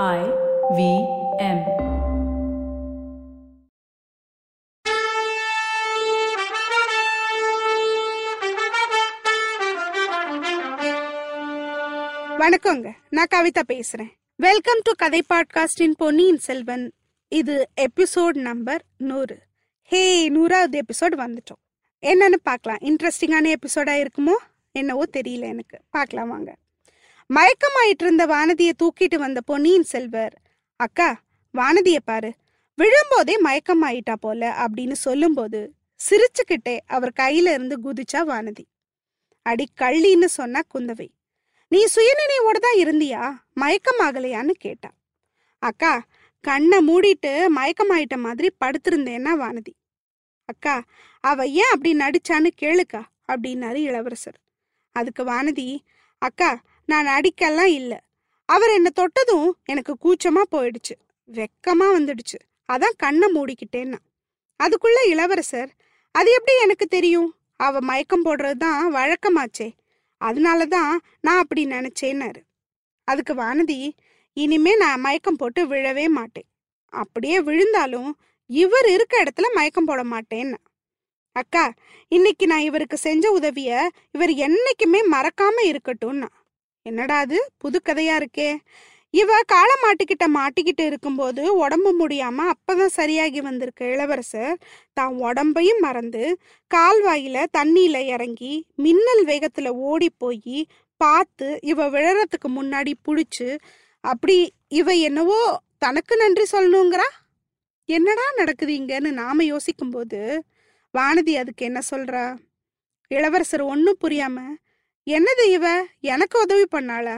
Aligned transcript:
I 0.00 0.20
V 0.70 0.82
M. 1.38 1.58
வணக்கங்க. 12.38 12.92
நான் 13.10 13.26
கவிதா 13.34 13.62
பேசுறேன். 13.68 14.10
வெல்கம் 14.36 14.80
டு 14.82 14.92
கதை 14.96 15.22
பாட்காஸ்டின் 15.34 15.92
பொன்னியின் 15.96 16.38
செல்வன். 16.38 16.92
இது 17.28 17.68
எபிசோட் 17.80 18.34
நம்பர் 18.34 18.82
நூறு. 18.96 19.38
ஹே 19.82 20.28
நூறாவது 20.28 20.84
எபிசோட் 20.84 21.14
வந்துட்டோம். 21.16 21.62
என்னன்னு 22.02 22.38
பார்க்கலாம். 22.42 22.78
இன்ட்ரெஸ்டிங்கான 22.80 23.54
எபிசோடா 23.54 24.06
இருக்குமோ? 24.06 24.34
என்னவோ 24.72 25.02
தெரியல 25.12 25.40
எனக்கு. 25.40 25.80
பார்க்கலாம் 25.90 26.28
வாங்க. 26.28 26.56
மயக்கமாயிட்டு 27.36 28.04
இருந்த 28.04 28.24
வானதியை 28.26 28.72
தூக்கிட்டு 28.82 29.16
வந்த 29.16 29.40
பொன்னியின் 29.40 29.82
செல்வர் 29.82 30.34
அக்கா 30.76 31.08
வானதியை 31.54 32.00
பாரு. 32.04 32.30
விழும்போதே 32.78 33.34
மயக்கமாயிட்டா 33.44 34.14
போல 34.20 34.42
அப்படின்னு 34.62 34.96
சொல்லும்போது 35.06 35.60
சிரிச்சுக்கிட்டே 36.00 36.78
அவர் 36.86 37.12
கையில 37.20 37.52
இருந்து 37.56 37.76
குதிச்சா 37.84 38.20
வானதி. 38.30 38.64
அடி 39.46 39.66
கள்ளின்னு 39.80 40.28
சொன்னா 40.38 40.60
குந்தவை. 40.74 41.08
நீ 41.68 41.80
சுயநினைவோட 41.94 42.58
தான் 42.60 42.80
இருந்தியா? 42.80 43.22
மயக்கமாகலையான்னு 43.60 44.54
கேட்டா. 44.58 44.90
அக்கா 45.62 45.92
கண்ணை 46.44 46.78
மூடிட்டு 46.88 47.32
மயக்கமாயிட்ட 47.56 48.16
மாதிரி 48.16 48.48
படுத்திருந்தேன்னா 48.64 49.32
வானதி. 49.42 49.72
அக்கா 50.48 50.76
அவ 51.20 51.46
ஏன் 51.46 51.72
அப்படி 51.72 51.92
நடிச்சான்னு 51.96 52.50
கேளுக்கா 52.62 53.02
அப்படின்னாரு 53.32 53.80
இளவரசர். 53.88 54.38
அதுக்கு 54.96 55.24
வானதி 55.24 55.68
அக்கா 56.22 56.50
நான் 56.92 57.10
அடிக்கெல்லாம் 57.16 57.72
இல்லை. 57.72 57.98
அவர் 58.48 58.70
என்னை 58.70 58.90
தொட்டதும் 58.94 59.50
எனக்கு 59.64 59.92
கூச்சமா 60.04 60.42
போயிடுச்சு. 60.52 60.94
வெக்கமா 61.32 61.86
வந்துடுச்சு. 61.96 62.38
அதான் 62.72 62.96
கண்ணை 62.96 63.28
மூடிக்கிட்டேன்னா. 63.34 64.00
அதுக்குள்ள 64.62 64.98
இளவரசர் 65.06 65.70
அது 66.14 66.28
எப்படி 66.30 66.54
எனக்கு 66.62 66.86
தெரியும்? 66.86 67.30
அவ 67.56 67.80
மயக்கம் 67.80 68.24
போடுறது 68.24 68.56
தான் 68.56 68.82
வழக்கமாச்சே. 68.94 69.68
அதனால 70.20 70.66
தான் 70.66 70.92
நான் 71.20 71.38
அப்படி 71.38 71.62
நினைச்சேன்னாரு. 71.66 72.40
அதுக்கு 73.08 73.32
வானதி 73.34 73.78
இனிமே 74.36 74.72
நான் 74.76 75.00
மயக்கம் 75.00 75.36
போட்டு 75.36 75.60
விழவே 75.66 76.06
மாட்டேன். 76.08 76.48
அப்படியே 76.92 77.38
விழுந்தாலும் 77.40 78.10
இவர் 78.50 78.88
இருக்க 78.88 79.14
இடத்துல 79.22 79.48
மயக்கம் 79.54 79.84
போட 79.84 80.02
மாட்டேன்னா. 80.04 80.60
அக்கா 81.36 81.64
இன்னைக்கு 82.08 82.44
நான் 82.46 82.66
இவருக்கு 82.68 82.96
செஞ்ச 82.96 83.30
உதவிய 83.30 83.90
இவர் 84.12 84.32
என்னைக்குமே 84.46 85.00
மறக்காம 85.12 85.58
இருக்கட்டும்னா. 85.64 86.28
என்னடா 86.86 87.18
அது? 87.18 87.38
புது 87.58 87.78
கதையா 87.84 88.14
இருக்கே. 88.20 88.48
இவ 89.14 89.30
காளை 89.46 89.74
மாட்டிக்கிட்ட 89.82 90.26
மாட்டிக்கிட்டு 90.34 90.84
இருக்கும்போது 90.86 91.42
உடம்பு 91.54 91.90
முடியாம 91.98 92.46
அப்பதான் 92.52 92.94
சரியாகி 92.94 93.40
வந்திருக்க. 93.40 93.82
இளவரசர் 93.86 94.54
தான் 94.92 95.14
உடம்பையும் 95.20 95.80
மறந்து 95.80 96.22
கால்வாயில 96.70 97.44
தண்ணியில 97.58 97.98
இறங்கி 98.06 98.52
மின்னல் 98.76 99.24
வேகத்துல 99.26 99.70
ஓடி 99.88 100.08
போய் 100.18 100.58
பார்த்து 101.00 101.48
இவ 101.62 101.88
விழறதுக்கு 101.90 102.48
முன்னாடி 102.50 102.92
புடிச்சு 103.04 103.48
அப்படி 104.04 104.36
இவ 104.72 104.92
என்னவோ 105.00 105.40
தனக்கு 105.78 106.14
நன்றி 106.16 106.44
சொல்லணுங்கிறா? 106.52 107.08
என்னடா 107.88 108.26
நடக்குது 108.36 108.72
இங்கன்னு 108.80 109.10
நாம 109.12 109.44
யோசிக்கும்போது 109.44 110.20
வானதி 110.94 111.32
அதுக்கு 111.36 111.62
என்ன 111.64 111.80
சொல்றா? 111.90 112.24
இளவரசர் 113.10 113.64
ஒன்றும் 113.64 114.00
புரியாம 114.00 114.38
என்னது 115.06 115.44
இவ? 115.50 115.66
எனக்கு 116.00 116.40
உதவி 116.40 116.66
பண்ணாளா? 116.72 117.14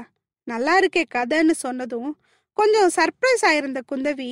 நல்லா 0.47 0.81
இருக்கே 0.81 1.03
கதைன்னு 1.15 1.51
சொன்னதும் 1.51 2.11
கொஞ்சம் 2.57 2.91
சர்ப்ரைஸ் 2.97 3.43
ஆயிருந்த 3.43 3.81
குந்தவி 3.93 4.31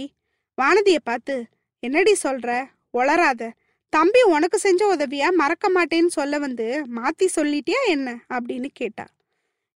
வானதியை 0.59 1.01
பார்த்து 1.05 1.35
என்னடி 1.83 2.17
சொல்ற? 2.23 2.49
ஒளராத 2.91 3.51
தம்பி 3.93 4.23
உனக்கு 4.27 4.59
செஞ்ச 4.59 4.97
உதவியா 4.97 5.29
மறக்க 5.33 5.69
மாட்டேன்னு 5.69 6.07
சொல்ல 6.07 6.39
வந்து 6.39 6.67
மாத்தி 6.97 7.27
சொல்லிட்டியா 7.37 7.81
என்ன? 7.89 8.09
அப்படின்னு 8.29 8.69
கேட்டா. 8.73 9.07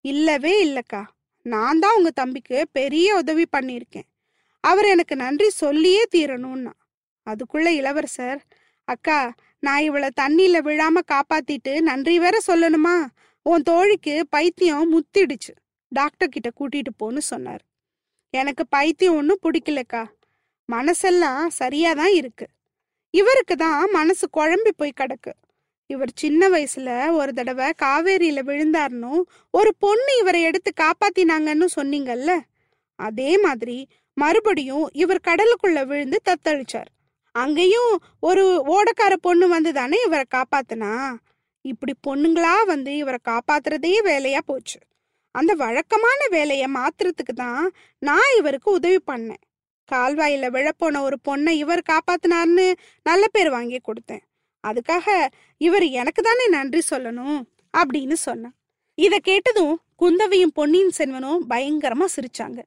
இல்லவே 0.05 0.55
இல்லக்கா. 0.67 1.03
நான் 1.47 1.79
தான் 1.79 1.97
உங்க 1.97 2.11
தம்பிக்கு 2.11 2.69
பெரிய 2.73 3.17
உதவி 3.17 3.47
பண்ணியிருக்கேன். 3.57 4.07
அவர் 4.65 4.85
எனக்கு 4.85 5.17
நன்றி 5.17 5.51
சொல்லியே 5.51 6.05
தீரணும்னா. 6.15 6.73
அதுக்குள்ள 7.27 7.69
இளவரசர் 7.73 8.41
அக்கா 8.89 9.19
நான் 9.63 9.83
இவளை 9.83 10.09
தண்ணியில 10.21 10.57
விழாம 10.61 11.03
காப்பாத்திட்டு 11.13 11.81
நன்றி 11.81 12.19
வேற 12.19 12.39
சொல்லணுமா? 12.47 12.97
உன் 13.49 13.63
தோழிக்கு 13.63 14.27
பைத்தியம் 14.31 14.87
முத்திடுச்சு. 14.95 15.53
டாக்டர் 15.89 16.29
கிட்ட 16.29 16.51
கூட்டிட்டு 16.59 16.93
போன்னு 17.03 17.19
சொன்னார். 17.19 17.63
எனக்கு 18.31 18.67
பைத்தியம் 18.67 19.17
ஒன்றும் 19.17 19.39
பிடிக்கலக்கா. 19.43 20.05
மனசெல்லாம் 20.73 21.47
சரியாதான் 21.59 22.13
இருக்கு. 22.13 22.47
இவருக்கு 23.11 23.57
தான் 23.57 23.91
மனசு 23.91 24.29
குழம்பி 24.37 24.71
போய் 24.77 24.93
கிடக்கு. 25.01 25.33
இவர் 25.87 26.11
சின்ன 26.15 26.49
வயசுல 26.49 27.13
ஒரு 27.13 27.33
தடவை 27.33 27.73
காவேரியில 27.83 28.41
விழுந்தாருனும் 28.43 29.23
ஒரு 29.51 29.75
பொண்ணு 29.79 30.19
இவரை 30.21 30.43
எடுத்து 30.43 30.73
காப்பாத்தினாங்கன்னு 30.81 31.67
சொன்னீங்கல்ல? 31.77 32.41
அதே 32.95 33.39
மாதிரி 33.39 33.89
மறுபடியும் 34.15 34.91
இவர் 34.93 35.21
கடலுக்குள்ள 35.27 35.87
விழுந்து 35.87 36.21
தத்தளிச்சார். 36.25 36.91
அங்கேயும் 37.33 38.01
ஒரு 38.21 38.45
ஓடக்கார 38.67 39.15
பொண்ணு 39.21 39.49
வந்து 39.49 39.73
தானே 39.73 39.99
இவரை 40.07 40.25
காப்பாத்தினா? 40.35 41.17
இப்படி 41.65 41.95
பொண்ணுங்களா 42.07 42.55
வந்து 42.67 42.97
இவரை 42.97 43.19
காப்பாத்துறதே 43.29 43.93
வேலையா 44.05 44.39
போச்சு. 44.45 44.79
அந்த 45.35 45.53
வழக்கமான 45.55 46.21
வேலையை 46.31 46.67
மாத்துறதுக்கு 46.75 47.35
தான் 47.35 47.73
நான் 47.99 48.35
இவருக்கு 48.37 48.69
உதவி 48.71 48.99
பண்ணேன். 49.07 49.43
கால்வாயில 49.93 50.45
விழப்போன 50.57 51.01
ஒரு 51.01 51.17
பொண்ணை 51.29 51.49
இவர் 51.49 51.83
காப்பாத்தினார்னு 51.91 52.67
நல்ல 53.03 53.29
பேர் 53.29 53.51
வாங்கி 53.51 53.81
கொடுத்தேன். 53.81 54.25
அதுக்காக 54.65 55.27
இவர் 55.57 55.87
எனக்கு 56.01 56.23
தானே 56.23 56.49
நன்றி 56.49 56.81
சொல்லணும் 56.91 57.39
அப்படின்னு 57.79 58.13
சொன்னான். 58.13 58.55
இதை 58.95 59.19
கேட்டதும் 59.19 59.75
குந்தவையும் 59.97 60.55
பொன்னியின் 60.55 60.95
செல்வனும் 60.99 61.43
பயங்கரமா 61.51 62.07
சிரிச்சாங்க. 62.17 62.61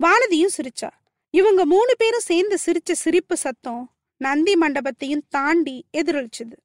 வானதியும் 0.00 0.54
சிரிச்சா. 0.56 0.90
இவங்க 1.30 1.64
மூணு 1.64 1.94
பேரும் 1.98 2.28
சேர்ந்து 2.30 2.58
சிரிச்ச 2.66 2.92
சிரிப்பு 2.92 3.36
சத்தம் 3.36 3.82
நந்தி 4.16 4.54
மண்டபத்தையும் 4.56 5.26
தாண்டி 5.28 5.76
எதிரொலிச்சுது. 5.96 6.56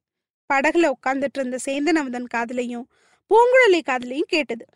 படகுல 0.52 0.90
உட்கார்ந்துட்டு 0.90 1.38
இருந்த 1.38 1.58
சேந்தன் 1.64 1.94
அமுதன் 1.94 2.26
காதலையும் 2.34 2.84
பூங்குழலி 3.30 3.80
காதலையும் 3.86 4.30
கேட்டது. 4.34 4.66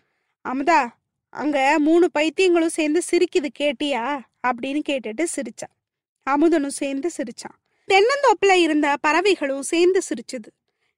அமுதா 0.48 0.88
அங்க 1.28 1.74
மூணு 1.78 2.10
பைத்தியங்களும் 2.18 2.66
சேர்ந்து 2.66 3.02
சிரிக்குது 3.10 3.48
கேட்டியா? 3.58 4.20
அப்படின்னு 4.46 4.80
கேட்டுட்டு 4.88 5.24
சிரிச்சான் 5.36 5.76
அமுதனும் 6.30 6.76
சேர்ந்து 6.80 7.10
சிரிச்சான். 7.16 7.58
தென்னந்தோப்புல 7.88 8.52
இருந்த 8.52 8.96
பறவைகளும் 9.00 9.62
சேர்ந்து 9.62 10.02
சிரிச்சுது. 10.08 10.50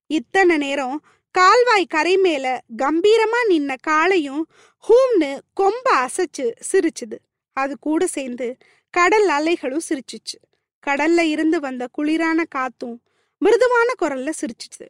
இத்தனை 0.07 0.57
நேரம் 0.57 1.05
கால்வாய் 1.31 1.87
கரை 1.87 2.17
மேல 2.17 2.63
கம்பீரமா 2.83 3.41
நின்ன 3.49 3.75
காளையும் 3.87 4.43
ஹூம்னு 4.89 5.41
கொம்ப 5.61 5.89
அசைச்சு 5.95 6.53
சிரிச்சுது. 6.73 7.19
அது 7.53 7.79
கூட 7.79 8.07
சேர்ந்து 8.07 8.57
கடல் 8.91 9.29
அலைகளும் 9.29 9.85
சிரிச்சுச்சு. 9.89 10.39
கடல்ல 10.87 11.21
இருந்து 11.21 11.61
வந்த 11.61 11.89
குளிரான 11.99 12.43
காத்தும் 12.49 12.99
மிருதுவான 13.45 13.89
குரல்ல 14.03 14.31
சிரிச்சிச்சு 14.41 14.87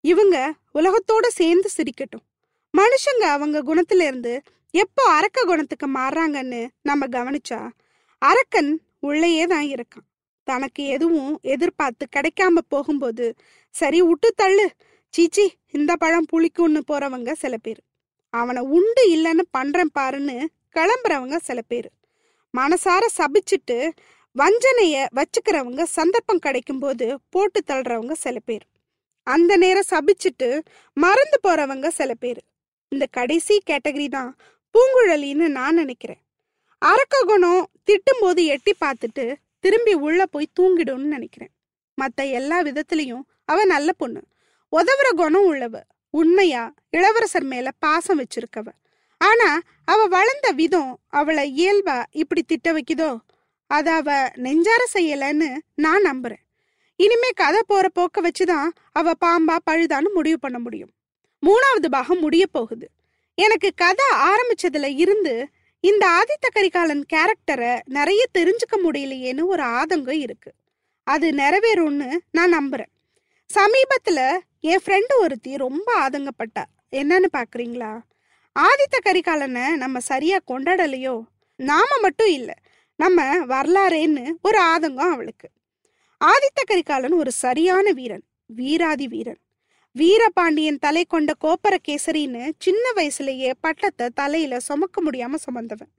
இவங்க 0.00 0.36
உலகத்தோட 0.74 1.26
சேர்ந்து 1.28 1.68
சிரிக்கட்டும். 1.76 2.24
மனுஷங்க 2.74 3.24
அவங்க 3.36 3.58
குணத்துல 3.62 4.06
இருந்து 4.10 4.34
எப்போ 4.74 5.04
அரக்க 5.12 5.44
குணத்துக்கு 5.44 5.86
மாறுறாங்கன்னு 5.94 6.60
நம்ம 6.82 7.06
கவனிச்சா 7.06 7.60
அரக்கன் 8.22 8.70
உள்ளேயே 9.00 9.44
தான் 9.46 9.66
இருக்கான். 9.66 10.06
தனக்கு 10.48 10.82
எதுவும் 10.86 11.32
எதிர்பார்த்து 11.42 12.04
கிடைக்காம 12.16 12.62
போகும்போது 12.68 13.26
சரி 13.74 14.02
விட்டு 14.02 14.28
தள்ளு. 14.36 14.66
சீச்சி 15.14 15.44
இந்த 15.70 15.92
பழம் 15.96 16.30
புளிக்கும்னு 16.32 16.80
போறவங்க 16.90 17.32
சில 17.32 17.56
பேர். 17.56 17.80
அவனை 18.34 18.62
உண்டு 18.76 19.02
இல்லைன்னு 19.16 19.44
பண்றேன் 19.50 19.94
பாருன்னு 19.98 20.36
கிளம்புறவங்க 20.76 21.36
சில 21.36 21.60
பேர். 21.62 21.88
மனசார 22.54 23.04
சபிச்சுட்டு 23.18 23.78
வஞ்சனைய 24.36 25.06
வச்சுக்கிறவங்க 25.16 25.82
சந்தர்ப்பம் 25.82 26.38
கிடைக்கும் 26.38 26.78
போது 26.78 27.06
போட்டு 27.30 27.62
தள்ளுறவங்க 27.66 28.12
சில 28.12 28.38
பேர். 28.38 28.64
அந்த 29.22 29.56
நேரம் 29.56 29.90
சபிச்சுட்டு 29.90 30.60
மறந்து 30.96 31.38
போறவங்க 31.48 31.88
சில 31.88 32.14
பேர். 32.14 32.40
இந்த 32.88 33.06
கடைசி 33.10 33.62
கேட்டகரி 33.66 34.08
தான் 34.08 34.36
பூங்குழலின்னு 34.74 35.46
நான் 35.48 35.74
நினைக்கிறேன். 35.74 36.20
அரக்ககுணம் 36.82 37.62
திட்டும்போது 37.88 38.44
எட்டி 38.44 38.74
பார்த்துட்டு 38.84 39.34
திரும்பி 39.58 39.94
உள்ள 39.94 40.26
போய் 40.26 40.54
தூங்கிடும்னு 40.60 41.12
நினைக்கிறேன். 41.16 41.52
மற்ற 41.94 42.24
எல்லா 42.24 42.62
விதத்திலையும் 42.62 43.24
அவ 43.44 43.64
நல்ல 43.64 43.92
பொண்ணு. 43.92 44.22
உதவுற 44.72 45.08
குணம் 45.16 45.46
உள்ளவ. 45.52 45.76
உண்மையா 46.10 46.74
இளவரசர் 46.90 47.44
மேல 47.44 47.68
பாசம் 47.78 48.20
வச்சிருக்கவ. 48.20 48.68
ஆனா 49.20 49.48
அவ 49.84 50.06
வளர்ந்த 50.06 50.50
விதம் 50.50 50.92
அவளை 51.08 51.44
இயல்பா 51.60 52.04
இப்படி 52.10 52.42
திட்ட 52.42 52.72
வைக்குதோ? 52.72 53.10
அத 53.68 53.92
அவ 53.92 54.28
நெஞ்சார 54.34 54.86
செய்யலன்னு 54.94 55.56
நான் 55.74 56.02
நம்புறேன். 56.02 56.44
இனிமே 56.96 57.30
கதை 57.30 57.60
போற 57.66 57.88
போக்க 57.88 58.20
வச்சுதான் 58.20 58.68
அவ 58.92 59.12
பாம்பா 59.24 59.58
பழுதான்னு 59.70 60.12
முடிவு 60.14 60.38
பண்ண 60.38 60.58
முடியும். 60.58 60.90
மூணாவது 61.46 61.86
பாகம் 61.90 62.18
முடிய 62.18 62.46
போகுது. 62.46 62.90
எனக்கு 63.34 63.72
கதை 63.74 64.06
ஆரம்பிச்சதுல 64.12 64.98
இருந்து 64.98 65.48
இந்த 65.80 66.04
ஆதித்த 66.08 66.46
கரிகாலன் 66.52 67.04
கேரக்டரை 67.12 67.80
நிறைய 67.84 68.24
தெரிஞ்சுக்க 68.38 68.76
முடியலையேன்னு 68.84 69.44
ஒரு 69.44 69.62
ஆதங்கம் 69.62 70.18
இருக்கு. 70.18 70.52
அது 71.04 71.30
நிறைவேறும்னு 71.30 72.16
நான் 72.30 72.54
நம்புறேன். 72.58 72.92
சமீபத்துல 73.54 74.38
என் 74.60 74.80
ஃப்ரெண்டு 74.86 75.14
ஒருத்தி 75.18 75.56
ரொம்ப 75.56 76.08
ஆதங்கப்பட்டா. 76.08 76.64
என்னன்னு 76.90 77.26
பாக்குறீங்களா? 77.36 78.00
ஆதித்த 78.58 78.96
கரிகாலனை 79.04 79.76
நம்ம 79.76 80.00
சரியா 80.00 80.38
கொண்டாடலையோ? 80.48 81.22
நாம 81.56 81.98
மட்டும் 82.00 82.28
இல்லை. 82.28 82.54
நம்ம 82.98 83.24
வரலாறேன்னு 83.46 84.24
ஒரு 84.42 84.58
ஆதங்கம் 84.62 85.12
அவளுக்கு. 85.14 85.48
ஆதித்த 86.20 86.60
கரிகாலன் 86.64 87.12
ஒரு 87.12 87.30
சரியான 87.32 87.90
வீரன் 87.90 88.24
வீராதி 88.46 89.06
வீரன். 89.08 89.38
வீரபாண்டியன் 89.96 90.78
தலை 90.78 91.04
கொண்ட 91.04 91.32
கோப்பர 91.44 91.74
கேசரின்னு 91.88 92.42
சின்ன 92.58 92.84
வயசுலயே 92.96 93.50
பட்டத்தை 93.60 94.06
தலையில 94.14 94.60
சுமக்க 94.60 95.02
முடியாம 95.02 95.38
சுமந்தவன். 95.44 95.92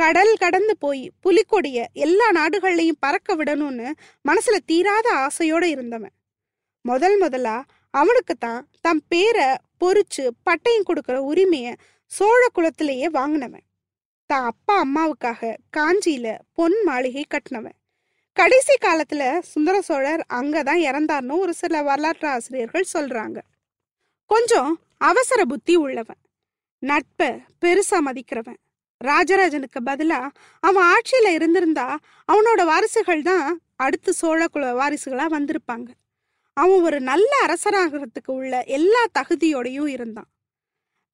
கடல் 0.00 0.34
கடந்து 0.36 0.74
போய் 0.78 1.04
புலிக்கொடிய 1.24 1.84
எல்லா 1.92 2.28
நாடுகள்லையும் 2.30 3.00
பறக்க 3.00 3.36
விடணும்னு 3.36 3.88
மனசுல 4.28 4.58
தீராத 4.66 5.06
ஆசையோட 5.24 5.62
இருந்தவன். 5.62 6.14
முதல் 6.84 7.18
முதலா 7.18 7.56
அவனுக்கு 7.94 8.34
தான் 8.34 8.68
தம் 8.80 9.02
பேரை 9.08 9.48
பொறிச்சு 9.80 10.24
பட்டயம் 10.46 10.88
கொடுக்குற 10.88 11.18
உரிமைய 11.30 11.68
சோழ 12.06 12.42
குலத்திலேயே 12.54 13.08
வாங்கினவன். 13.08 13.64
தான் 14.26 14.44
அப்பா 14.44 14.74
அம்மாவுக்காக 14.84 15.54
காஞ்சியில 15.76 16.28
பொன் 16.52 16.76
மாளிகை 16.84 17.24
கட்டினவன். 17.28 17.76
கடைசி 18.36 18.74
காலத்துல 18.80 19.22
சுந்தர 19.38 19.80
சோழர் 19.80 20.22
அங்கதான் 20.32 20.80
இறந்தார்னு 20.88 21.38
ஒரு 21.38 21.54
சில 21.54 21.82
வரலாற்று 21.82 22.28
ஆசிரியர்கள் 22.28 22.92
சொல்றாங்க. 22.92 23.38
கொஞ்சம் 24.30 24.70
அவசர 24.98 25.44
புத்தி 25.44 25.76
உள்ளவன். 25.76 26.20
நட்ப 26.78 27.28
பெருசா 27.60 27.98
மதிக்கிறவன். 28.06 28.58
ராஜராஜனுக்கு 29.00 29.80
பதிலா 29.86 30.20
அவன் 30.62 30.86
ஆட்சியில 30.94 31.28
இருந்திருந்தா 31.32 31.98
அவனோட 32.28 32.60
வாரிசுகள் 32.64 33.22
தான் 33.22 33.60
அடுத்து 33.76 34.12
சோழ 34.12 34.48
குல 34.48 34.64
வாரிசுகளா 34.80 35.26
வந்திருப்பாங்க. 35.36 35.88
அவன் 36.56 36.82
ஒரு 36.82 37.00
நல்ல 37.00 37.30
அரசராகிறதுக்கு 37.46 38.30
உள்ள 38.32 38.62
எல்லா 38.66 39.02
தகுதியோடையும் 39.18 39.86
இருந்தான். 39.86 40.28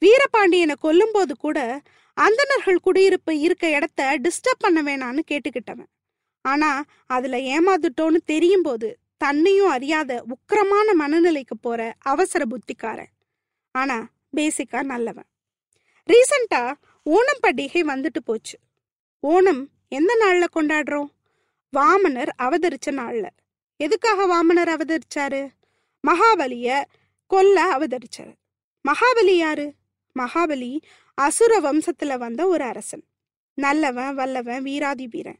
வீரபாண்டியனை 0.02 0.74
கொல்லும்போது 0.82 1.32
கூட 1.38 1.58
அந்தணர்கள் 2.20 2.80
குடியிருப்பு 2.80 3.38
இருக்க 3.38 3.70
இடத்த 3.70 4.18
டிஸ்டர்ப் 4.22 4.58
பண்ண 4.58 4.82
வேணான்னு 4.82 5.20
கேட்டுக்கிட்டவன். 5.30 5.90
ஆனா 6.40 6.84
அதுல 7.06 7.36
ஏமாந்துட்டோன்னு 7.36 8.16
தெரியும் 8.24 8.62
போது 8.62 8.98
தன்னையும் 9.16 9.68
அறியாத 9.68 10.24
உக்கிரமான 10.28 10.88
மனநிலைக்கு 11.00 11.56
போற 11.60 11.94
அவசர 11.98 12.44
புத்திக்காரன். 12.44 13.12
ஆனா 13.70 14.08
பேசிக்கா 14.36 14.82
நல்லவன். 14.82 15.24
ரீசண்டா 16.12 16.72
ஓணம் 17.10 17.42
பண்டிகை 17.42 17.82
வந்துட்டு 17.82 18.20
போச்சு. 18.24 18.58
ஓணம் 19.26 19.66
எந்த 19.88 20.12
நாள்ல 20.20 20.46
கொண்டாடுறோம்? 20.58 21.08
வாமனர் 21.76 22.28
அவதரிச்ச 22.42 22.90
நாள்ல. 22.90 23.28
எதுக்காக 23.76 24.26
வாமனர் 24.26 24.72
அவதரிச்சாரு? 24.76 25.48
மகாபலிய 26.08 26.84
கொல்ல 27.26 27.78
அவதரிச்சாரு. 27.78 28.34
மகாபலி 28.84 29.36
யாரு? 29.36 29.74
மகாபலி 30.18 30.80
அசுர 31.14 31.52
வம்சத்துல 31.60 32.18
வந்த 32.18 32.46
ஒரு 32.46 32.64
அரசன். 32.64 33.04
நல்லவன் 33.54 34.14
வல்லவன் 34.14 34.62
வீராதி 34.62 35.06
வீரன் 35.06 35.38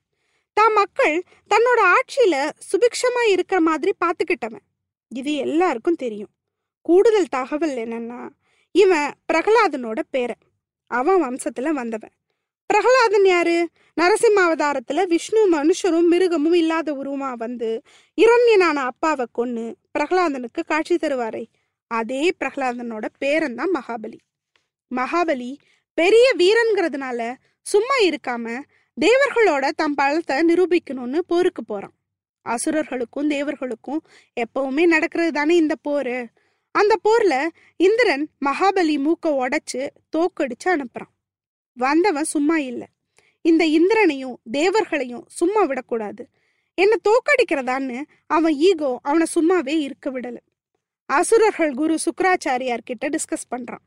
தான் 0.52 0.72
மக்கள் 0.72 1.22
தன்னோட 1.50 1.81
ஆட்சியில 1.93 2.50
சுபிக்ஷமா 2.72 3.28
இருக்கிற 3.28 3.61
மாதிரி 3.61 3.93
பாத்துக்கிட்டவன். 4.05 4.67
இது 5.08 5.34
எல்லாருக்கும் 5.34 5.94
தெரியும். 5.94 6.32
கூடுதல் 6.82 7.26
தகவல் 7.26 7.76
என்னன்னா 7.76 8.28
இவன் 8.72 9.12
பிரகலாதனோட 9.32 10.00
பேரன். 10.11 10.43
அவன் 10.87 11.22
வம்சத்துல 11.22 11.70
வந்தவன். 11.70 12.11
பிரகலாதன் 12.66 13.25
யாரு? 13.25 13.69
நரசிம்ம 14.00 14.37
அவதாரத்துல 14.37 15.06
விஷ்ணு 15.06 15.40
மனுஷரும் 15.52 16.08
மிருகமும் 16.11 16.55
இல்லாத 16.55 16.93
உருவமா 16.93 17.34
வந்து 17.34 17.82
இரண்யனான 18.16 18.78
அப்பாவை 18.90 19.26
கொன்னு 19.38 19.75
பிரகலாதனுக்கு 19.99 20.64
காட்சி 20.66 20.94
தருவாரே. 20.94 21.44
அதே 21.87 22.32
பிரகலாதனோட 22.44 23.06
பேரன் 23.19 23.55
தான் 23.55 23.70
மகாபலி. 23.75 24.19
மகாபலி 24.94 25.56
பெரிய 25.94 26.32
வீரன்கிறதுனால 26.38 27.34
சும்மா 27.62 27.94
இருக்காம 28.02 28.62
தேவர்களோட 29.00 29.70
தம் 29.70 29.94
பலத்தை 29.96 30.42
நிரூபிக்கணும்னு 30.48 31.19
போருக்கு 31.19 31.64
போறான். 31.64 31.92
அசுரர்களுக்கும் 32.48 33.31
தேவர்களுக்கும் 33.31 33.98
எப்பவுமே 34.40 34.87
நடக்கிறது 34.87 35.32
தானே 35.32 35.56
இந்த 35.56 35.75
போரு? 35.88 36.26
அந்த 36.70 36.96
போர்ல 37.04 37.48
இந்திரன் 37.76 38.28
மகாபலி 38.44 38.96
மூக்க 38.98 39.28
உடைச்சு 39.28 39.88
தோக்கடிச்சு 40.16 40.64
அனுப்புறான். 40.64 41.10
வந்தவன் 41.72 42.25
சும்மா 42.25 42.58
இல்ல. 42.58 42.87
இந்த 43.40 43.66
இந்திரனையும் 43.66 44.38
தேவர்களையும் 44.52 45.25
சும்மா 45.28 45.62
விடக்கூடாது. 45.62 46.28
என்ன 46.75 46.96
தோக்கடிக்கிறதான்னு 47.08 48.02
அவன் 48.26 48.52
ஈகோ 48.52 48.98
அவனை 49.02 49.26
சும்மாவே 49.34 49.78
இருக்க 49.78 50.10
விடல. 50.10 50.37
அசுரர்கள் 51.06 51.75
குரு 51.75 51.98
சுக்கராச்சாரியார் 52.04 52.84
கிட்ட 52.84 53.08
டிஸ்கஸ் 53.08 53.48
பண்றான். 53.50 53.84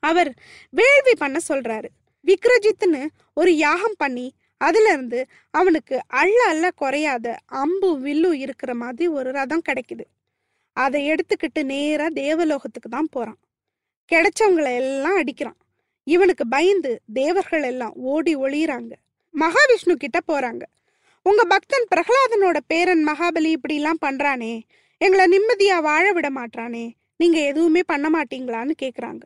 அவர் 0.00 0.34
வேள்வி 0.70 1.14
பண்ண 1.14 1.38
சொல்றாரு. 1.48 1.88
விக்ரஜித்னு 2.26 3.06
ஒரு 3.34 3.56
யாகம் 3.56 3.94
பண்ணி 3.96 4.32
அதுல 4.56 4.92
இருந்து 4.92 5.26
அவனுக்கு 5.50 6.00
அள்ள 6.06 6.44
அள்ள 6.44 6.70
குறையாத 6.70 7.36
அம்பும் 7.46 8.00
வில்லும் 8.02 8.32
இருக்கிற 8.32 8.74
மாதிரி 8.74 9.08
ஒரு 9.08 9.32
ரதம் 9.32 9.62
கிடைக்குது. 9.68 10.04
அதை 10.72 11.10
எடுத்துக்கிட்டு 11.10 11.62
நேரா 11.62 12.06
தேவலோகத்துக்கு 12.08 12.88
தான் 12.90 13.08
போறான். 13.10 13.38
கிடைச்சவங்களை 14.12 14.74
எல்லாம் 14.74 15.22
அடிக்கிறான். 15.22 15.58
இவனுக்கு 16.04 16.46
பயந்து 16.46 17.00
தேவர்கள் 17.12 17.62
எல்லாம் 17.62 17.92
ஓடி 17.94 18.36
ஒளியிறாங்க. 18.36 18.92
மகாவிஷ்ணு 19.34 19.92
கிட்ட 19.92 20.18
போறாங்க. 20.28 20.62
உங்க 21.22 21.44
பக்தன் 21.44 21.86
பிரகலாதனோட 21.94 22.58
பேரன் 22.66 23.06
மகாபலி 23.06 23.54
இப்படிலாம் 23.54 24.02
பண்றானே. 24.04 24.62
எங்களை 24.98 25.24
நிம்மதியா 25.26 25.82
வாழ 25.82 26.12
விட 26.12 26.30
மாட்டானே 26.30 26.92
நீங்க 27.16 27.40
எதுவுமே 27.40 27.82
பண்ண 27.86 28.06
மாட்டீங்களான்னு 28.10 28.70
கேக்குறாங்க. 28.82 29.22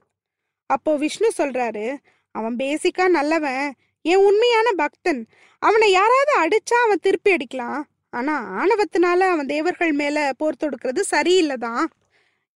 அப்போ 0.66 0.96
விஷ்ணு 0.96 1.28
சொல்றாரு 1.38 1.96
அவன் 2.34 2.56
பேசிக்கா 2.56 3.08
நல்லவன் 3.08 3.72
என் 4.02 4.24
உண்மையான 4.28 4.68
பக்தன். 4.72 5.20
அவனை 5.58 5.90
யாராவது 5.90 6.32
அடிச்சா 6.42 6.78
அவன் 6.84 7.02
திருப்பி 7.02 7.30
அடிக்கலாம். 7.34 7.82
ஆனா 8.10 8.34
ஆணவத்தினால 8.60 9.20
அவன் 9.34 9.46
தேவர்கள் 9.46 9.92
மேல 9.92 10.32
போர் 10.36 10.60
தொடுக்கிறது 10.64 11.02
சரியில்லைதான். 11.10 11.84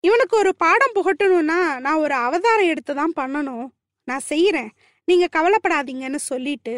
இவனுக்கு 0.01 0.37
ஒரு 0.37 0.55
பாடம் 0.55 0.95
புகட்டணும்னா 0.95 1.81
நான் 1.81 2.03
ஒரு 2.05 2.15
அவதாரம் 2.15 2.67
எடுத்து 2.67 2.95
தான் 2.95 3.15
பண்ணணும். 3.17 3.67
நான் 4.05 4.29
செய்யறேன் 4.29 4.71
நீங்க 5.05 5.27
கவலைப்படாதீங்கன்னு 5.37 6.21
சொல்லிட்டு 6.31 6.75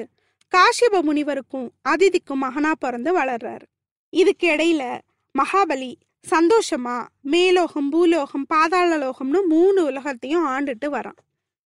காஷ்யப 0.52 1.00
முனிவருக்கும் 1.08 1.68
அதிதிக்கும் 1.88 2.42
மகனா 2.44 2.72
பிறந்து 2.78 3.10
வளர்றாரு. 3.18 3.66
இதுக்கு 4.12 4.46
இடையில 4.50 4.98
மகாபலி 5.34 5.92
சந்தோஷமா 6.24 6.96
மேலோகம் 7.32 7.88
பூலோகம் 7.90 8.46
பாதாள 8.46 8.90
லோகம்னு 9.02 9.40
மூணு 9.46 9.80
உலகத்தையும் 9.90 10.46
ஆண்டுட்டு 10.46 10.88
வரான். 10.96 11.20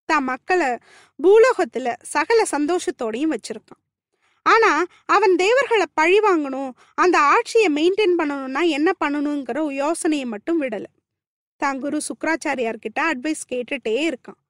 தான் 0.08 0.24
மக்களை 0.24 0.68
பூலோகத்துல 1.18 1.92
சகல 2.14 2.40
சந்தோஷத்தோடையும் 2.50 3.32
வச்சிருக்கான். 3.34 3.82
ஆனா 4.46 4.70
அவன் 5.06 5.34
தேவர்களை 5.36 5.86
பழி 5.94 6.18
வாங்கணும் 6.20 6.72
அந்த 6.94 7.16
ஆட்சியை 7.34 7.68
மெயின்டைன் 7.78 8.16
பண்ணணும்னா 8.20 8.62
என்ன 8.76 8.92
பண்ணணுங்கிற 9.02 9.64
யோசனையை 9.82 10.26
மட்டும் 10.26 10.60
விடல. 10.62 10.86
தான் 11.60 11.80
குரு 11.84 11.98
சுக்கராச்சாரியார் 12.08 12.84
கிட்ட 12.84 13.00
அட்வைஸ் 13.12 13.44
கேட்டுட்டே 13.52 13.94
இருக்கான். 14.10 14.40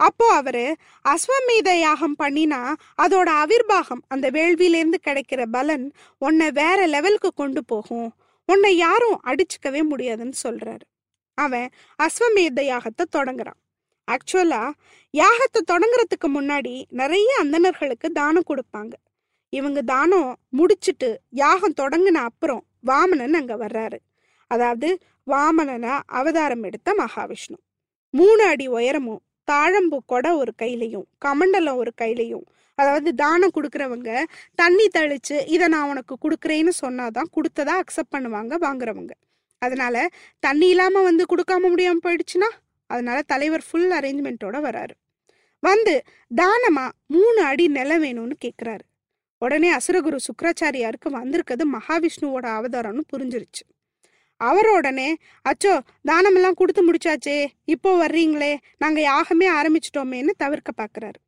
அப்போ 0.00 0.26
அவரு 0.34 0.64
அஸ்வமேத 1.04 1.70
யாகம் 1.78 2.16
பண்ணினா 2.22 2.60
அதோட 3.02 3.28
அவிர்வாகம் 3.42 4.02
அந்த 4.08 4.26
வேள்வியிலேருந்து 4.30 4.98
கிடைக்கிற 5.08 5.42
பலன் 5.56 5.86
உன்னை 6.18 6.48
வேற 6.50 6.86
லெவலுக்கு 6.86 7.30
கொண்டு 7.34 7.62
போகும். 7.64 8.10
உன்னை 8.52 8.70
யாரும் 8.76 9.18
அடிச்சுக்கவே 9.24 9.82
முடியாதுன்னு 9.82 10.38
சொல்றாரு. 10.46 10.86
அவன் 11.38 11.68
அஸ்வமேத 11.98 12.60
யாகத்தை 12.72 13.04
தொடங்குறான். 13.16 13.60
ஆக்சுவலா 14.08 14.62
யாகத்தை 15.14 15.60
தொடங்குறதுக்கு 15.72 16.28
முன்னாடி 16.34 16.74
நிறைய 17.00 17.30
அந்தணர்களுக்கு 17.42 18.08
தானம் 18.12 18.48
கொடுப்பாங்க. 18.50 18.94
இவங்க 19.52 19.80
தானம் 19.82 20.30
முடிச்சுட்டு 20.58 21.08
யாகம் 21.42 21.78
தொடங்கின 21.80 22.20
அப்புறம் 22.28 22.62
வாமனன் 22.86 23.38
அங்க 23.40 23.54
வர்றாரு. 23.56 23.98
அதாவது 24.50 24.88
வாமனனா 25.26 25.94
அவதாரம் 26.18 26.64
எடுத்த 26.68 26.90
மகாவிஷ்ணு. 26.98 27.58
மூணு 28.14 28.42
அடி 28.44 28.66
உயரமும் 28.68 29.22
தாழம்பு 29.48 29.98
கொடை 30.06 30.30
ஒரு 30.32 30.52
கையிலையும் 30.62 31.06
கமண்டலம் 31.24 31.78
ஒரு 31.82 31.92
கையிலையும் 32.00 32.44
அதாவது 32.78 33.10
தானம் 33.14 33.54
கொடுக்குறவங்க 33.56 34.10
தண்ணி 34.54 34.86
தெளிச்சு 34.98 35.36
இதை 35.54 35.66
நான் 35.74 35.90
உனக்கு 35.92 36.14
கொடுக்குறேன்னு 36.24 36.72
சொன்னாதான் 36.84 37.30
கொடுத்ததா 37.36 37.74
அக்செப்ட் 37.82 38.14
பண்ணுவாங்க 38.16 38.54
வாங்குறவங்க. 38.66 39.12
அதனால 39.62 39.96
தண்ணி 40.42 40.68
இல்லாம 40.74 41.02
வந்து 41.02 41.24
கொடுக்காம 41.32 41.68
முடியாம 41.74 42.02
போயிடுச்சுன்னா 42.06 42.48
அதனால 42.90 43.18
தலைவர் 43.32 43.64
ஃபுல் 43.66 43.92
அரேஞ்ச்மெண்ட்டோட 43.98 44.56
வராரு. 44.68 44.94
வந்து 45.62 45.94
தானமா 46.30 46.86
மூணு 47.06 47.40
அடி 47.50 47.66
நிலம் 47.76 48.02
வேணும்னு 48.04 48.36
கேட்குறாரு 48.44 48.84
உடனே 49.42 49.68
அசுரகுரு 49.76 50.18
சுக்கராச்சாரியாருக்கு 50.26 51.08
வந்திருக்கிறது 51.18 51.64
மகாவிஷ்ணுவோட 51.76 52.46
அவதாரம்னு 52.58 53.04
புரிஞ்சிருச்சு. 53.12 53.62
அவர் 54.40 54.68
உடனே 54.76 55.08
அச்சோ 55.50 55.72
தானமெல்லாம் 56.10 56.58
கொடுத்து 56.60 56.82
முடிச்சாச்சே 56.88 57.36
இப்போ 57.74 57.90
வர்றீங்களே 58.02 58.52
நாங்கள் 58.78 59.06
யாகமே 59.10 59.48
ஆரம்பிச்சிட்டோமேன்னு 59.58 60.32
தவிர்க்க 60.44 60.72
பார்க்குறாரு 60.82 61.18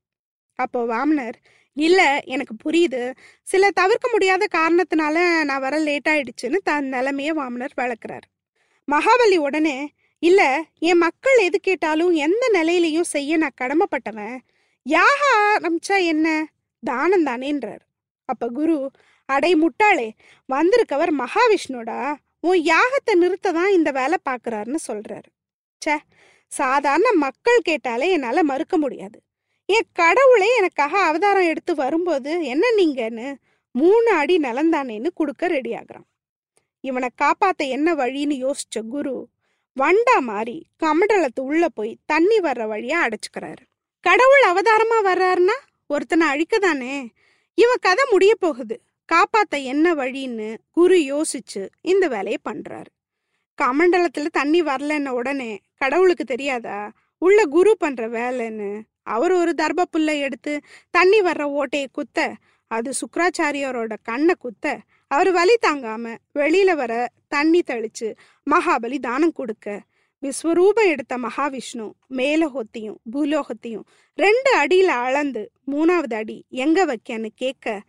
அப்போ 0.55 0.81
வாமனர் 0.85 1.37
இல்லை 1.77 2.09
எனக்கு 2.25 2.55
புரியுது. 2.65 3.03
சில 3.43 3.71
தவிர்க்க 3.71 4.09
முடியாத 4.13 4.45
காரணத்தினால 4.53 5.17
நான் 5.45 5.61
வர 5.61 5.79
லேட் 5.79 6.09
ஆயிடுச்சுன்னு 6.13 6.59
தன் 6.63 6.89
நிலைமையை 6.89 7.33
வாமனர் 7.37 7.75
வளர்க்குறாரு. 7.77 8.27
மகாபலி 8.89 9.37
உடனே 9.37 9.77
இல்லை 10.23 10.51
என் 10.79 11.03
மக்கள் 11.07 11.39
எது 11.39 11.59
கேட்டாலும் 11.61 12.13
எந்த 12.27 12.45
நிலையிலையும் 12.55 13.11
செய்ய 13.15 13.37
நான் 13.37 13.59
கடமைப்பட்டவன். 13.61 14.37
யாக 14.87 15.21
ஆரம்பிச்சா 15.49 15.97
என்ன? 16.13 16.29
தானம் 16.83 17.27
தானேன்றார். 17.27 17.83
அப்போ 18.29 18.47
குரு 18.49 18.77
அடை 19.29 19.53
முட்டாளே 19.55 20.09
வந்திருக்கவர் 20.49 21.13
மகாவிஷ்ணுடா. 21.23 22.01
உன் 22.41 22.61
யாகத்தை 22.73 23.13
நிறுத்த 23.15 23.53
தான் 23.53 23.73
இந்த 23.73 23.91
வேலை 23.91 24.17
பார்க்குறாருன்னு 24.29 24.81
சொல்கிறாரு 24.89 25.29
ச்சே 25.83 25.95
சாதாரண 26.53 27.09
மக்கள் 27.27 27.61
கேட்டாலே 27.63 28.07
என்னால் 28.11 28.49
மறுக்க 28.51 28.77
முடியாது. 28.79 29.19
என் 29.67 29.87
கடவுளே 29.93 30.57
எனக்காக 30.57 30.99
அவதாரம் 30.99 31.43
எடுத்து 31.43 31.75
வரும்போது 31.75 32.45
என்ன 32.45 32.67
நீங்கன்னு 32.77 33.35
மூணு 33.71 34.11
அடி 34.11 34.37
நலந்தானேன்னு 34.39 35.07
கொடுக்க 35.15 35.47
ரெடி 35.47 35.75
ஆகிறான். 35.75 36.07
இவனை 36.81 37.09
காப்பாத்த 37.23 37.69
என்ன 37.69 37.95
வழின்னு 37.95 38.37
யோசிச்ச 38.45 38.89
குரு 38.89 39.29
வண்டா 39.81 40.19
மாறி 40.21 40.67
கமண்டலத்து 40.83 41.41
உள்ள 41.41 41.69
போய் 41.69 41.99
தண்ணி 42.07 42.39
வர்ற 42.39 42.65
வழியா 42.73 42.99
அடைச்சுக்கிறாரு. 43.07 43.65
கடவுள் 44.01 44.45
அவதாரமா 44.49 44.99
வர்றாருன்னா 45.05 45.57
ஒருத்தனை 45.87 46.27
அழிக்கதானே? 46.29 47.09
இவன் 47.55 47.77
கதை 47.81 48.05
முடிய 48.11 48.35
போகுது. 48.35 48.81
காப்பாத்த 49.13 49.63
என்ன 49.63 49.95
வழின்னு 49.95 50.57
குரு 50.71 50.97
யோசிச்சு 50.97 51.69
இந்த 51.81 52.09
வேலையை 52.09 52.39
பண்றாரு. 52.49 52.93
கமண்டலத்துல 53.63 54.27
தண்ணி 54.27 54.63
வரலன்ன 54.63 55.09
உடனே 55.09 55.61
கடவுளுக்கு 55.75 56.25
தெரியாதா? 56.25 56.93
உள்ள 57.19 57.45
குரு 57.45 57.77
பண்ற 57.77 58.09
வேலைன்னு 58.09 58.81
அவர் 59.07 59.33
ஒரு 59.33 59.53
தர்ப 59.63 59.85
புல்லை 59.91 60.21
எடுத்து 60.21 60.61
தண்ணி 60.91 61.21
வர்ற 61.21 61.45
ஓட்டையை 61.61 61.87
குத்த 61.93 62.35
அது 62.71 62.91
சுக்கராச்சாரியரோட 63.01 63.97
கண்ணை 64.03 64.35
குத்த 64.39 64.79
அவர் 65.11 65.31
வலி 65.33 65.57
தாங்காம 65.67 66.17
வெளியில 66.35 66.75
வர 66.75 67.09
தண்ணி 67.29 67.61
தெளிச்சு 67.67 68.09
மகாபலி 68.51 68.99
தானம் 68.99 69.33
கொடுக்க 69.33 69.83
விஸ்வரூபம் 70.23 70.91
எடுத்த 70.91 71.19
மகாவிஷ்ணு 71.19 71.87
மேலோகத்தையும் 72.09 72.97
பூலோகத்தையும் 73.13 73.85
ரெண்டு 74.19 74.51
அடியில 74.59 74.91
அளந்து 75.07 75.51
மூணாவது 75.73 76.15
அடி 76.15 76.45
எங்க 76.49 76.87
வைக்கன்னு 76.87 77.31
கேட்க 77.35 77.81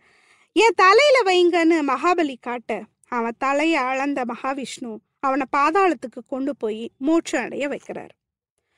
என் 0.56 0.76
தலையில 0.76 1.16
வைங்கன்னு 1.24 1.78
மகாபலி 1.92 2.36
காட்ட 2.40 2.82
அவன் 3.08 3.38
தலையை 3.38 3.80
அளந்த 3.82 4.24
மகாவிஷ்ணு 4.24 4.92
அவனை 5.20 5.46
பாதாளத்துக்கு 5.56 6.20
கொண்டு 6.26 6.56
போய் 6.56 6.90
மூச்சு 6.98 7.38
அடைய 7.38 7.68
வைக்கிறார். 7.68 8.14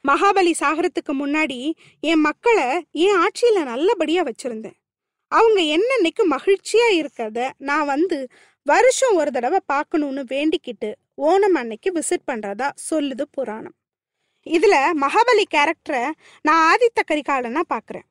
மகாபலி 0.05 0.53
சாகரத்துக்கு 0.61 1.13
முன்னாடி 1.13 1.73
என் 2.01 2.21
மக்களை 2.21 2.69
என் 2.93 3.19
ஆட்சியில 3.25 3.65
நல்லபடியா 3.65 4.23
வச்சிருந்தேன். 4.23 4.77
அவங்க 5.33 5.61
என்னன்னைக்கு 5.77 6.23
மகிழ்ச்சியா 6.31 6.87
இருக்கிறத 6.99 7.51
நான் 7.59 7.87
வந்து 7.87 8.29
வருஷம் 8.63 9.17
ஒரு 9.17 9.31
தடவை 9.31 9.61
பார்க்கணும்னு 9.67 10.23
வேண்டிக்கிட்டு 10.29 10.93
ஓணம் 11.15 11.55
அன்னைக்கு 11.55 11.93
விசிட் 11.93 12.29
பண்றதா 12.31 12.69
சொல்லுது 12.91 13.25
புராணம். 13.31 13.77
இதுல 14.47 14.75
மகாபலி 15.01 15.45
கேரக்டரை 15.55 16.05
நான் 16.43 16.63
ஆதித்த 16.71 17.01
கரிகாலனா 17.11 17.63
பாக்குறேன். 17.75 18.07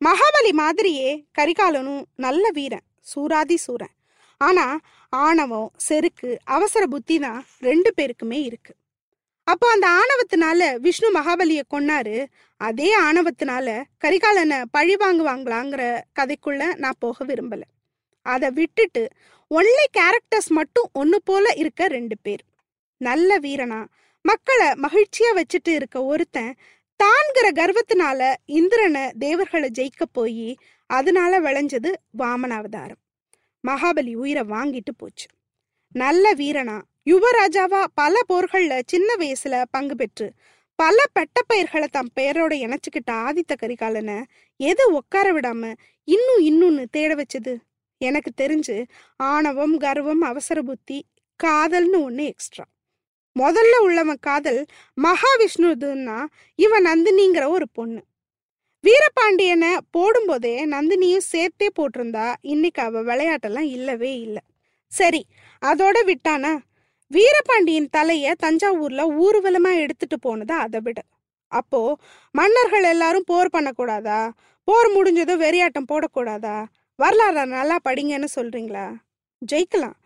மகாபலி 0.00 0.52
மாதிரியே 0.52 1.26
கரிகாலனும் 1.38 2.02
நல்ல 2.16 2.50
வீரன் 2.52 2.86
சூராதி 3.14 3.54
சூரன். 3.54 3.94
ஆனா 4.40 4.78
ஆணவம் 5.08 5.70
செருக்கு 5.76 6.38
அவசர 6.44 6.86
புத்தி 6.86 7.18
தான் 7.18 7.46
ரெண்டு 7.58 7.90
பேருக்குமே 7.96 8.38
இருக்கு. 8.42 8.72
அப்போ 9.44 9.66
அந்த 9.70 9.88
ஆணவத்தினால 10.00 10.76
விஷ்ணு 10.76 11.08
மகாபலிய 11.20 11.62
கொன்னாரு. 11.70 12.26
அதே 12.56 13.00
ஆணவத்தினால 13.00 13.82
கரிகாலனை 14.04 14.64
பழி 14.70 14.94
வாங்குவாங்களாங்கிற 14.96 16.00
கதைக்குள்ள 16.18 16.74
நான் 16.74 16.98
போக 16.98 17.24
விரும்பல. 17.24 17.62
அதை 18.22 18.50
விட்டுட்டு 18.50 19.08
ஒன்லி 19.50 19.84
கேரக்டர்ஸ் 19.98 20.48
மட்டும் 20.48 20.90
ஒன்று 20.92 21.20
போல 21.24 21.52
இருக்க 21.56 21.88
ரெண்டு 21.88 22.16
பேர். 22.22 22.42
நல்ல 22.96 23.38
வீரனா 23.38 23.86
மக்களை 24.22 24.66
மகிழ்ச்சியா 24.66 25.30
வச்சுட்டு 25.34 25.74
இருக்க 25.74 26.04
ஒருத்தன் 26.04 26.56
தான்கிற 26.96 27.46
கர்வத்தினால 27.50 28.34
இந்திரனை 28.44 29.10
தேவர்களை 29.18 29.70
ஜெயிக்க 29.78 30.04
போய் 30.12 30.56
அதனால 30.86 31.40
விளைஞ்சது 31.40 31.92
வாமனாவதாரம். 32.18 33.00
மகாபலி 33.68 34.14
உயிரை 34.14 34.42
வாங்கிட்டு 34.42 34.92
போச்சு. 34.96 35.26
நல்ல 35.92 36.34
வீரனா 36.34 36.82
யுவராஜாவா 37.06 37.84
பல 37.94 38.20
போர்கள்ல 38.28 38.74
சின்ன 38.86 39.08
வயசுல 39.18 39.54
பங்கு 39.70 39.94
பெற்று 39.94 40.26
பல 40.78 40.96
பெட்டப்பயிர்களை 41.14 41.88
தம் 41.90 42.12
பெயரோட 42.20 42.52
இணைச்சுக்கிட்ட 42.64 43.10
ஆதித்த 43.10 43.52
கரிகாலனை 43.62 44.16
எது 44.60 44.84
உட்கார 44.92 45.26
விடாம 45.32 45.72
இன்னும் 46.08 46.42
இன்னொன்னு 46.50 46.84
தேட 46.90 47.10
வச்சது? 47.14 47.52
எனக்கு 48.00 48.30
தெரிஞ்சு 48.42 48.76
ஆணவம் 49.16 49.76
கர்வம் 49.76 50.20
அவசர 50.20 50.62
புத்தி 50.62 50.98
காதல்னு 51.40 52.00
ஒன்று 52.02 52.24
எக்ஸ்ட்ரா 52.24 52.64
முதல்ல 53.36 53.74
உள்ளவன் 53.82 54.20
காதல் 54.20 54.60
மகாவிஷ்ணுதுன்னா 55.00 56.18
இவன் 56.58 56.84
நந்தினிங்கிற 56.86 57.44
ஒரு 57.48 57.66
பொண்ணு. 57.72 58.02
வீரபாண்டியனை 58.84 59.70
போடும்போதே 59.96 60.54
நந்தினியும் 60.66 61.28
சேர்த்தே 61.32 61.68
போட்டிருந்தா 61.78 62.26
இன்னைக்கு 62.40 62.82
அவள் 62.82 63.04
விளையாட்டெல்லாம் 63.04 63.70
இல்லவே 63.76 64.12
இல்லை. 64.20 64.42
சரி 64.92 65.22
அதோட 65.62 65.96
விட்டானா? 66.06 66.52
வீரபாண்டியன் 67.06 67.88
தலைய 67.96 68.34
தஞ்சாவூர்ல 68.42 69.02
ஊர்வலமா 69.22 69.74
எடுத்துட்டு 69.74 70.16
போனதா 70.24 70.56
அதை 70.66 70.80
விட. 70.80 71.02
அப்போ 71.46 71.96
மன்னர்கள் 72.30 72.82
எல்லாரும் 72.82 73.22
போர் 73.26 73.50
பண்ணக்கூடாதா? 73.52 74.30
போர் 74.64 74.90
முடிஞ்சதும் 74.92 75.40
வெறியாட்டம் 75.40 75.90
போடக்கூடாதா? 75.92 76.64
வரலாறு 76.96 77.46
நல்லா 77.46 77.78
படிங்கன்னு 77.88 78.26
சொல்றீங்களா? 78.34 78.94
ஜெயிக்கலாம். 79.52 79.96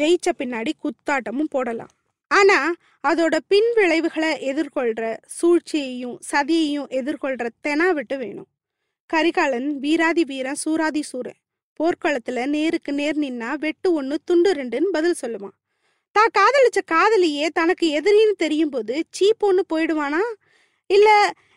ஜெயிச்ச 0.00 0.28
பின்னாடி 0.38 0.72
குத்தாட்டமும் 0.82 1.50
போடலாம். 1.50 1.88
ஆனா 2.28 2.72
அதோட 3.08 3.38
பின் 3.48 3.72
விளைவுகளை 3.74 4.30
எதிர்கொள்ற 4.52 5.16
சூழ்ச்சியையும் 5.26 6.18
சதியையும் 6.32 6.88
எதிர்கொள்ற 6.90 7.48
தெனாவிட்டு 7.68 8.18
வேணும். 8.18 8.46
கரிகாலன் 9.06 9.78
வீராதி 9.78 10.24
வீரன் 10.24 10.62
சூராதி 10.64 11.00
சூரன். 11.00 11.40
போர்க்களத்துல 11.80 12.46
நேருக்கு 12.46 12.92
நேர் 12.92 13.18
நின்னா 13.18 13.54
வெட்டு 13.54 13.92
ஒன்று 13.92 14.18
துண்டு 14.24 14.52
ரெண்டுன்னு 14.52 14.90
பதில் 14.92 15.20
சொல்லுவான். 15.26 15.56
தான் 16.16 16.34
காதலிச்ச 16.38 16.80
காதலியே 16.92 17.46
தனக்கு 17.58 17.86
எதிரின்னு 17.98 18.34
தெரியும் 18.44 18.72
போது 18.74 18.94
சீப்பொன்னு 19.16 19.62
போயிடுவானா? 19.72 20.22
இல்ல 20.90 21.08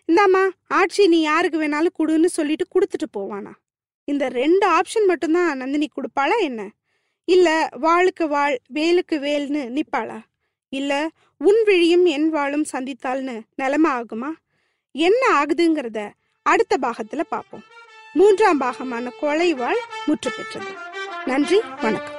இந்தாம்மா 0.10 0.44
ஆட்சி 0.78 1.04
நீ 1.14 1.20
யாருக்கு 1.22 1.58
வேணாலும் 1.62 1.98
கொடுன்னு 2.00 2.30
சொல்லிட்டு 2.38 2.66
கொடுத்துட்டு 2.76 3.08
போவானா? 3.18 3.54
இந்த 4.08 4.28
ரெண்டு 4.40 4.66
ஆப்ஷன் 4.78 5.08
மட்டும்தான் 5.12 5.60
நந்தினி 5.62 5.88
கொடுப்பாளா 5.96 6.38
என்ன? 6.50 6.62
இல்ல 7.28 7.48
வாளுக்கு 7.86 8.26
வாழ் 8.36 8.56
வேலுக்கு 8.78 9.18
வேல்னு 9.26 9.64
நிப்பாளா? 9.78 10.20
இல்ல 10.74 10.94
உன் 11.42 11.62
விழியும் 11.68 12.06
என் 12.16 12.30
வாழும் 12.36 12.70
சந்தித்தால்னு 12.74 13.36
நிலைமை 13.62 13.92
ஆகுமா? 14.00 14.32
என்ன 14.96 15.22
ஆகுதுங்கிறத 15.40 16.00
அடுத்த 16.46 16.74
பாகத்துல 16.86 17.24
பார்ப்போம் 17.34 17.66
மூன்றாம் 18.16 18.62
பாகமான 18.64 19.12
கொலை 19.22 19.50
வாழ் 19.62 19.82
முற்று 20.08 20.30
பெற்றது 20.38 20.74
நன்றி 21.32 21.60
வணக்கம். 21.84 22.19